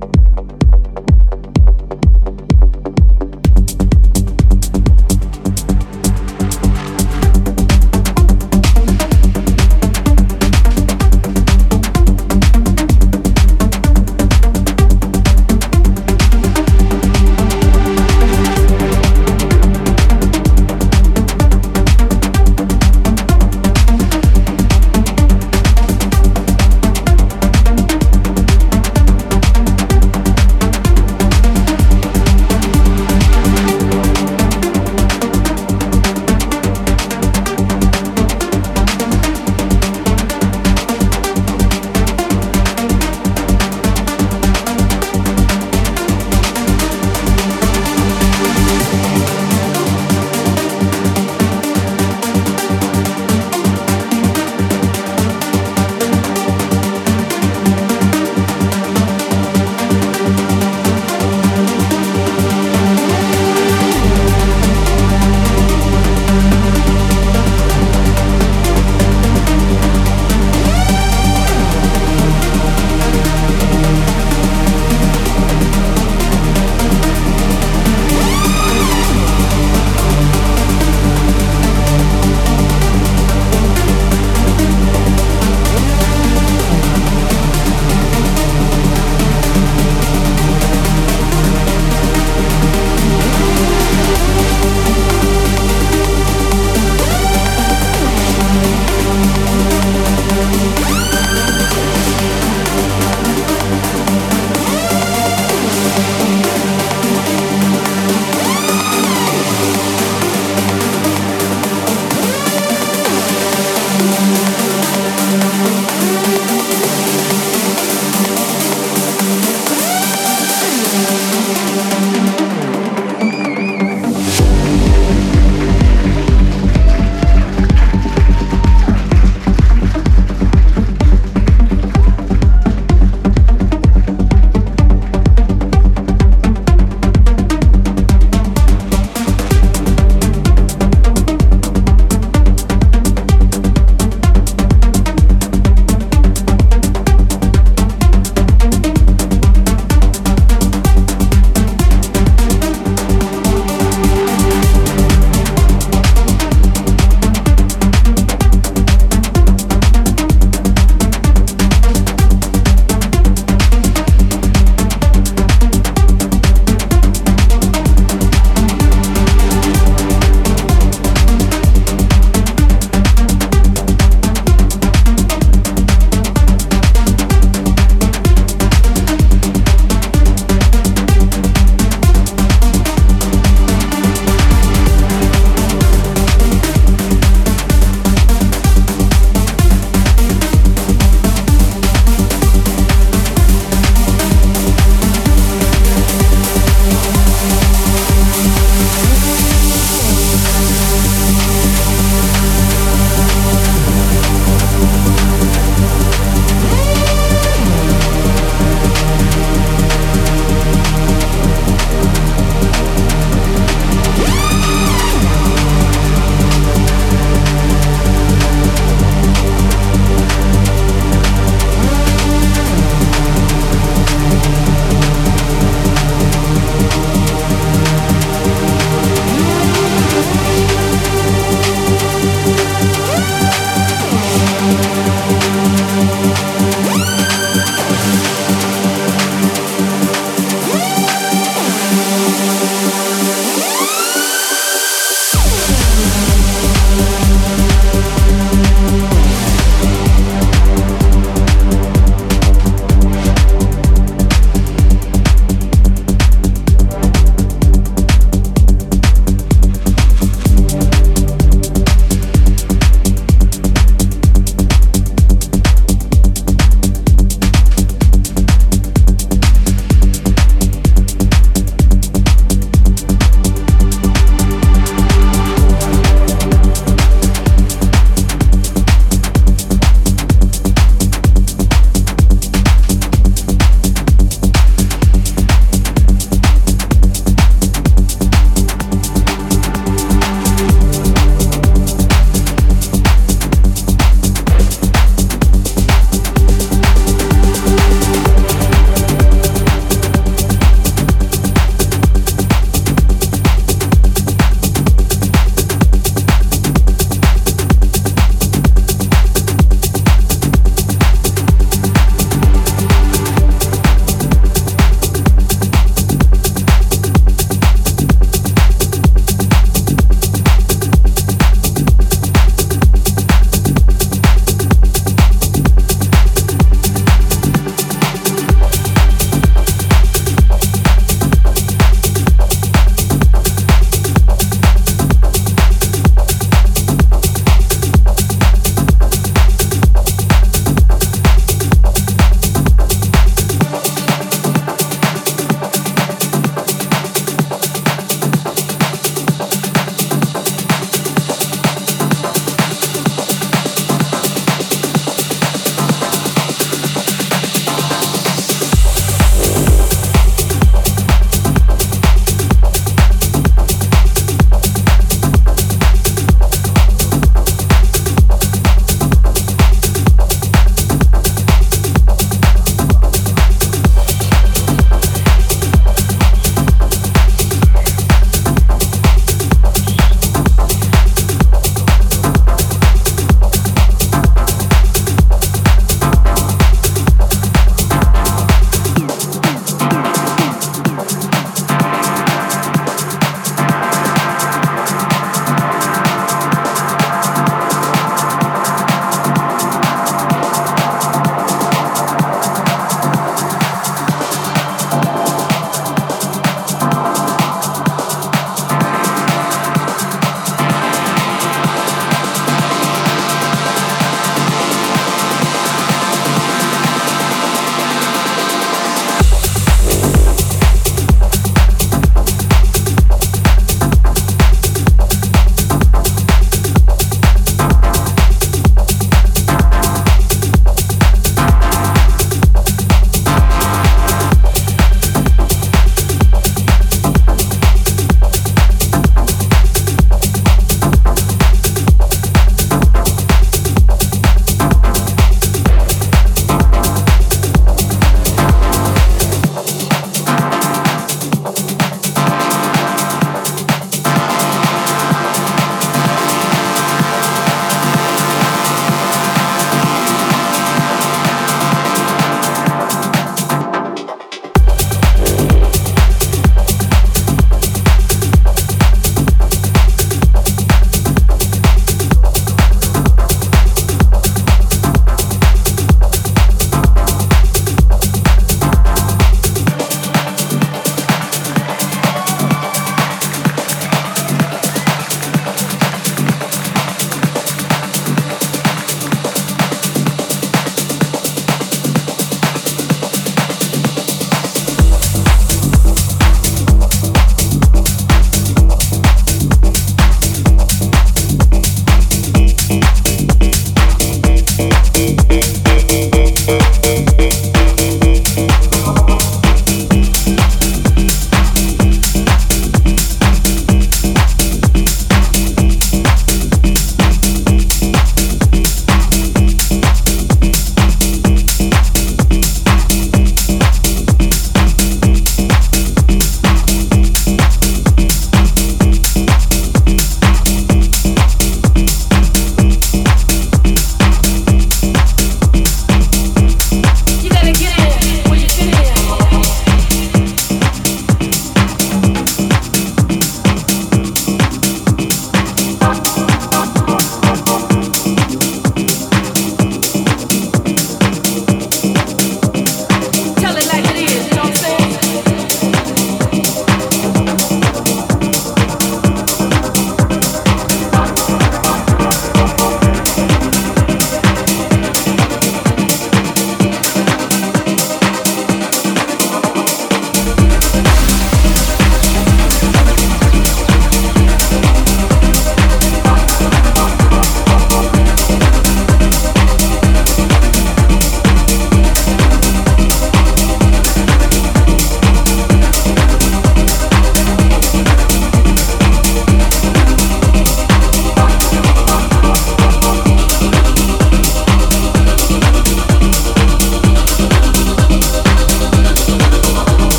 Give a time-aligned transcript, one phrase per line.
[0.00, 0.67] Thank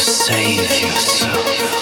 [0.00, 1.79] save yourself.